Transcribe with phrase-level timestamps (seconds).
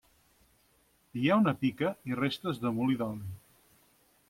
[1.23, 3.31] Hi ha una pica i restes de molí d'oli.